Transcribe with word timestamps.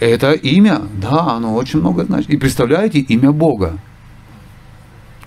Это 0.00 0.32
имя, 0.32 0.80
да, 0.94 1.34
оно 1.34 1.54
очень 1.54 1.78
много 1.78 2.04
значит. 2.04 2.30
И 2.30 2.38
представляете, 2.38 3.00
имя 3.00 3.32
Бога. 3.32 3.78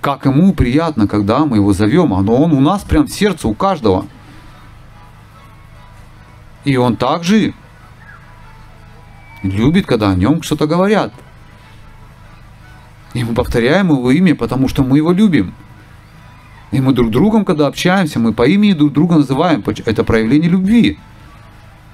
Как 0.02 0.26
ему 0.26 0.52
приятно, 0.54 1.08
когда 1.08 1.46
мы 1.46 1.58
его 1.58 1.74
зовем. 1.74 2.12
Оно 2.14 2.36
он 2.36 2.54
у 2.54 2.60
нас 2.60 2.82
прям 2.82 3.06
в 3.06 3.12
сердце, 3.12 3.48
у 3.48 3.54
каждого. 3.54 4.08
И 6.66 6.76
он 6.76 6.98
также 6.98 7.54
любит, 9.44 9.86
когда 9.86 10.10
о 10.10 10.16
нем 10.16 10.42
что-то 10.42 10.66
говорят. 10.66 11.14
И 13.14 13.24
мы 13.24 13.36
повторяем 13.36 13.90
его 13.90 14.10
имя, 14.10 14.34
потому 14.34 14.68
что 14.68 14.84
мы 14.84 14.98
его 14.98 15.12
любим. 15.12 15.54
И 16.72 16.82
мы 16.82 16.94
друг 16.94 17.12
другом, 17.12 17.46
когда 17.46 17.68
общаемся, 17.68 18.20
мы 18.20 18.34
по 18.34 18.48
имени 18.48 18.74
друг 18.74 18.92
друга 18.92 19.18
называем. 19.18 19.64
Это 19.86 20.04
проявление 20.04 20.50
любви. 20.50 20.98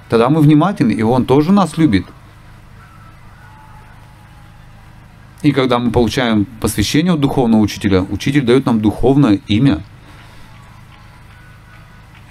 Тогда 0.08 0.30
мы 0.30 0.40
внимательны, 0.40 0.92
и 0.92 1.02
он 1.02 1.26
тоже 1.26 1.52
нас 1.52 1.76
любит. 1.76 2.06
И 5.42 5.52
когда 5.52 5.78
мы 5.78 5.90
получаем 5.90 6.44
посвящение 6.60 7.14
от 7.14 7.20
духовного 7.20 7.62
учителя, 7.62 8.02
учитель 8.02 8.42
дает 8.42 8.66
нам 8.66 8.80
духовное 8.80 9.40
имя. 9.46 9.82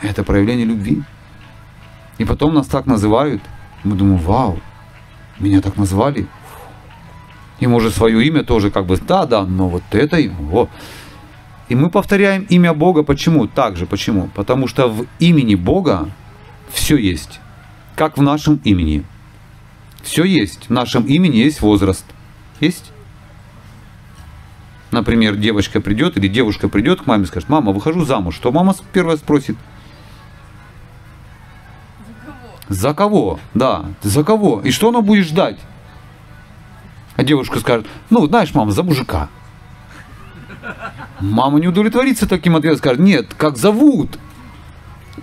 Это 0.02 0.24
проявление 0.24 0.66
любви. 0.66 1.02
И 2.20 2.26
потом 2.26 2.54
нас 2.54 2.68
так 2.68 2.86
называют. 2.86 3.42
Мы 3.84 3.96
думаем, 3.96 4.20
вау, 4.20 4.60
меня 5.40 5.62
так 5.62 5.78
назвали. 5.78 6.28
И 7.60 7.68
может 7.68 7.96
свое 7.96 8.26
имя 8.26 8.44
тоже 8.44 8.72
как 8.72 8.86
бы, 8.86 8.98
да, 8.98 9.26
да, 9.26 9.44
но 9.44 9.68
вот 9.68 9.84
это, 9.92 10.18
о. 10.52 10.70
И 11.68 11.76
мы 11.76 11.90
повторяем 11.90 12.44
имя 12.50 12.74
Бога. 12.74 13.04
Почему? 13.04 13.48
Так 13.48 13.78
же. 13.78 13.86
Почему? 13.86 14.30
Потому 14.34 14.68
что 14.68 14.88
в 14.88 15.06
имени 15.20 15.56
Бога 15.56 16.10
все 16.72 16.98
есть. 16.98 17.40
Как 17.96 18.18
в 18.18 18.22
нашем 18.22 18.60
имени. 18.64 19.04
Все 20.02 20.24
есть. 20.24 20.68
В 20.68 20.70
нашем 20.72 21.04
имени 21.04 21.38
есть 21.38 21.62
возраст. 21.62 22.06
Есть? 22.60 22.92
Например, 25.00 25.38
девочка 25.38 25.80
придет 25.80 26.18
или 26.18 26.28
девушка 26.28 26.68
придет 26.68 27.04
к 27.04 27.06
маме 27.06 27.24
и 27.24 27.26
скажет, 27.26 27.48
мама, 27.48 27.72
выхожу 27.72 28.04
замуж. 28.04 28.36
Что 28.36 28.52
мама 28.52 28.76
первая 28.92 29.16
спросит? 29.16 29.56
За 32.68 32.94
кого? 32.94 33.40
Да, 33.54 33.86
за 34.02 34.26
кого? 34.26 34.60
И 34.60 34.72
что 34.72 34.90
она 34.90 35.00
будет 35.00 35.26
ждать? 35.26 35.56
А 37.16 37.24
девушка 37.24 37.62
скажет, 37.62 37.88
ну, 38.10 38.28
знаешь, 38.28 38.54
мама, 38.54 38.72
за 38.72 38.84
мужика. 38.84 39.30
Мама 41.22 41.62
не 41.62 41.70
удовлетворится 41.70 42.28
таким 42.28 42.58
ответом, 42.58 42.80
скажет, 42.80 43.00
нет, 43.00 43.34
как 43.38 43.56
зовут? 43.56 44.20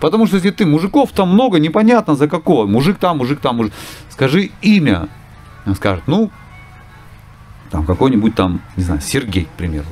Потому 0.00 0.27
что 0.27 0.36
если 0.36 0.52
ты 0.52 0.64
мужиков 0.64 1.12
там 1.12 1.34
много, 1.34 1.58
непонятно 1.58 2.14
за 2.14 2.28
какого. 2.28 2.66
Мужик 2.66 2.97
там, 2.97 3.19
мужик 3.19 3.41
там, 3.41 3.56
мужик. 3.56 3.74
Скажи 4.08 4.52
имя. 4.62 5.10
Он 5.66 5.74
скажет, 5.74 6.04
ну, 6.06 6.30
там 7.70 7.84
какой-нибудь 7.86 8.34
там, 8.34 8.61
не 8.77 8.83
знаю, 8.83 9.00
Сергей, 9.00 9.45
к 9.45 9.50
примеру. 9.50 9.86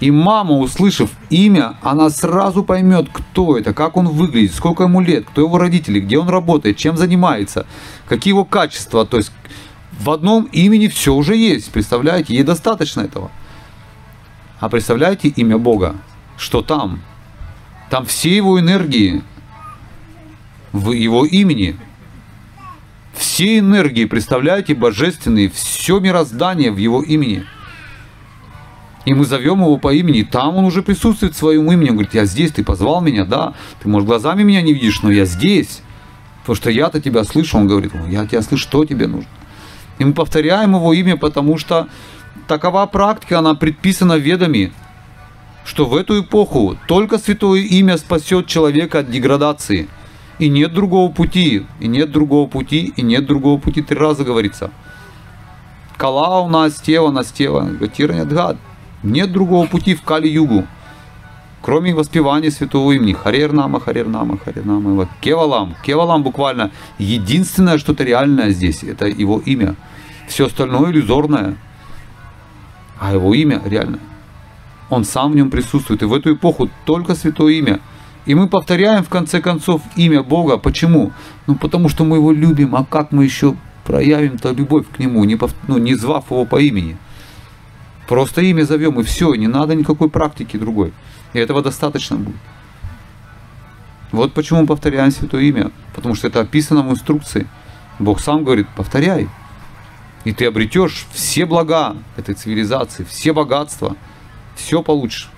И 0.00 0.10
мама, 0.10 0.58
услышав 0.58 1.10
имя, 1.30 1.76
она 1.82 2.10
сразу 2.10 2.62
поймет, 2.62 3.08
кто 3.10 3.56
это, 3.56 3.72
как 3.72 3.96
он 3.96 4.08
выглядит, 4.08 4.54
сколько 4.54 4.84
ему 4.84 5.00
лет, 5.00 5.24
кто 5.26 5.40
его 5.40 5.56
родители, 5.56 6.00
где 6.00 6.18
он 6.18 6.28
работает, 6.28 6.76
чем 6.76 6.98
занимается, 6.98 7.66
какие 8.06 8.32
его 8.32 8.44
качества. 8.44 9.06
То 9.06 9.16
есть 9.16 9.32
в 9.98 10.10
одном 10.10 10.44
имени 10.52 10.88
все 10.88 11.14
уже 11.14 11.34
есть, 11.34 11.72
представляете, 11.72 12.34
ей 12.34 12.42
достаточно 12.42 13.00
этого. 13.00 13.30
А 14.60 14.68
представляете 14.68 15.28
имя 15.28 15.56
Бога, 15.56 15.96
что 16.36 16.60
там? 16.60 17.00
Там 17.88 18.04
все 18.04 18.36
его 18.36 18.60
энергии 18.60 19.22
в 20.72 20.92
его 20.92 21.24
имени. 21.24 21.76
Все 23.36 23.58
энергии, 23.58 24.06
представляете, 24.06 24.74
божественные, 24.74 25.50
все 25.50 26.00
мироздание 26.00 26.72
в 26.72 26.78
его 26.78 27.02
имени. 27.02 27.44
И 29.04 29.12
мы 29.12 29.26
зовем 29.26 29.60
его 29.60 29.76
по 29.76 29.92
имени, 29.92 30.22
там 30.22 30.56
он 30.56 30.64
уже 30.64 30.80
присутствует 30.80 31.36
своим 31.36 31.70
именем. 31.70 31.96
Говорит, 31.96 32.14
я 32.14 32.24
здесь, 32.24 32.52
ты 32.52 32.64
позвал 32.64 33.02
меня, 33.02 33.26
да. 33.26 33.52
Ты, 33.82 33.90
может, 33.90 34.08
глазами 34.08 34.42
меня 34.42 34.62
не 34.62 34.72
видишь, 34.72 35.02
но 35.02 35.10
я 35.10 35.26
здесь. 35.26 35.82
Потому 36.40 36.56
что 36.56 36.70
я-то 36.70 36.98
тебя 36.98 37.24
слышу. 37.24 37.58
Он 37.58 37.68
говорит, 37.68 37.92
я 38.08 38.26
тебя 38.26 38.40
слышу, 38.40 38.62
что 38.62 38.86
тебе 38.86 39.06
нужно. 39.06 39.28
И 39.98 40.04
мы 40.06 40.14
повторяем 40.14 40.74
его 40.74 40.94
имя, 40.94 41.18
потому 41.18 41.58
что 41.58 41.88
такова 42.48 42.86
практика, 42.86 43.40
она 43.40 43.54
предписана 43.54 44.14
ведами, 44.14 44.72
что 45.66 45.84
в 45.84 45.94
эту 45.94 46.22
эпоху 46.22 46.78
только 46.88 47.18
святое 47.18 47.60
имя 47.60 47.98
спасет 47.98 48.46
человека 48.46 49.00
от 49.00 49.10
деградации. 49.10 49.88
И 50.38 50.48
нет 50.48 50.74
другого 50.74 51.10
пути, 51.10 51.66
и 51.80 51.88
нет 51.88 52.10
другого 52.10 52.46
пути, 52.46 52.92
и 52.96 53.02
нет 53.02 53.26
другого 53.26 53.58
пути. 53.58 53.82
Три 53.82 53.98
раза 53.98 54.24
говорится. 54.24 54.70
Кала 55.96 56.40
у 56.40 56.48
нас 56.48 56.74
тева, 56.74 57.10
нас 57.10 57.32
тева, 57.32 57.62
гад. 58.24 58.58
Нет 59.02 59.32
другого 59.32 59.66
пути 59.66 59.94
в 59.94 60.02
Кали-Югу, 60.02 60.66
кроме 61.62 61.94
воспевания 61.94 62.50
святого 62.50 62.92
имени. 62.92 63.12
Харер 63.12 63.52
Нама, 63.52 63.80
Харер 63.80 64.06
Нама, 64.06 64.38
Харер 64.38 64.64
Нама. 64.64 65.08
Кевалам. 65.20 65.74
Кевалам 65.84 66.22
буквально 66.22 66.70
единственное 66.98 67.78
что-то 67.78 68.04
реальное 68.04 68.50
здесь. 68.50 68.82
Это 68.82 69.06
его 69.06 69.40
имя. 69.44 69.74
Все 70.28 70.46
остальное 70.46 70.90
иллюзорное. 70.90 71.56
А 72.98 73.12
его 73.14 73.32
имя 73.34 73.62
реальное. 73.64 74.00
Он 74.90 75.04
сам 75.04 75.32
в 75.32 75.36
нем 75.36 75.50
присутствует. 75.50 76.02
И 76.02 76.06
в 76.06 76.14
эту 76.14 76.34
эпоху 76.34 76.68
только 76.84 77.14
святое 77.14 77.54
имя. 77.54 77.80
И 78.26 78.34
мы 78.34 78.48
повторяем 78.48 79.04
в 79.04 79.08
конце 79.08 79.40
концов 79.40 79.82
имя 79.94 80.22
Бога. 80.22 80.58
Почему? 80.58 81.12
Ну 81.46 81.54
потому 81.54 81.88
что 81.88 82.04
мы 82.04 82.16
его 82.16 82.32
любим. 82.32 82.74
А 82.74 82.84
как 82.84 83.12
мы 83.12 83.24
еще 83.24 83.56
проявим-то 83.84 84.50
любовь 84.50 84.86
к 84.94 84.98
нему, 84.98 85.22
не, 85.24 85.36
пов... 85.36 85.54
ну, 85.68 85.78
не 85.78 85.94
звав 85.94 86.30
его 86.30 86.44
по 86.44 86.60
имени? 86.60 86.96
Просто 88.08 88.40
имя 88.42 88.64
зовем 88.64 89.00
и 89.00 89.04
все, 89.04 89.34
не 89.34 89.46
надо 89.46 89.74
никакой 89.74 90.10
практики 90.10 90.56
другой. 90.56 90.92
И 91.32 91.38
этого 91.38 91.62
достаточно 91.62 92.16
будет. 92.16 92.36
Вот 94.12 94.32
почему 94.32 94.62
мы 94.62 94.66
повторяем 94.66 95.10
святое 95.10 95.42
имя. 95.42 95.70
Потому 95.94 96.14
что 96.14 96.26
это 96.26 96.40
описано 96.40 96.82
в 96.82 96.90
инструкции. 96.90 97.46
Бог 97.98 98.20
сам 98.20 98.44
говорит, 98.44 98.66
повторяй. 98.76 99.28
И 100.24 100.32
ты 100.32 100.46
обретешь 100.46 101.06
все 101.12 101.46
блага 101.46 101.96
этой 102.16 102.34
цивилизации, 102.34 103.04
все 103.04 103.32
богатства, 103.32 103.96
все 104.56 104.82
получишь. 104.82 105.30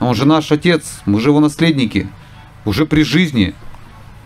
Он 0.00 0.14
же 0.14 0.26
наш 0.26 0.52
отец, 0.52 1.00
мы 1.06 1.20
же 1.20 1.30
его 1.30 1.40
наследники. 1.40 2.08
Уже 2.64 2.86
при 2.86 3.02
жизни 3.02 3.54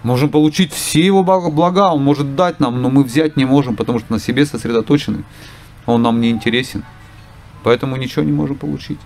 можем 0.02 0.28
получить 0.28 0.72
все 0.72 1.04
его 1.04 1.22
блага, 1.22 1.92
он 1.92 2.02
может 2.02 2.36
дать 2.36 2.60
нам, 2.60 2.82
но 2.82 2.90
мы 2.90 3.04
взять 3.04 3.36
не 3.36 3.44
можем, 3.44 3.76
потому 3.76 3.98
что 3.98 4.12
на 4.12 4.18
себе 4.18 4.44
сосредоточены. 4.44 5.24
Он 5.86 6.02
нам 6.02 6.20
не 6.20 6.30
интересен. 6.30 6.84
Поэтому 7.62 7.96
ничего 7.96 8.24
не 8.24 8.32
можем 8.32 8.56
получить. 8.56 8.98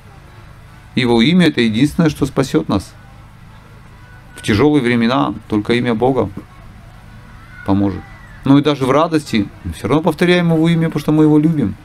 Его 0.94 1.20
имя 1.20 1.48
это 1.48 1.60
единственное, 1.60 2.10
что 2.10 2.26
спасет 2.26 2.68
нас. 2.68 2.94
В 4.34 4.42
тяжелые 4.42 4.82
времена 4.82 5.34
только 5.48 5.74
имя 5.74 5.94
Бога 5.94 6.30
поможет. 7.66 8.00
Ну 8.44 8.58
и 8.58 8.62
даже 8.62 8.86
в 8.86 8.90
радости 8.90 9.48
все 9.74 9.88
равно 9.88 10.02
повторяем 10.02 10.52
его 10.52 10.68
имя, 10.68 10.86
потому 10.86 11.00
что 11.00 11.12
мы 11.12 11.24
его 11.24 11.38
любим. 11.38 11.76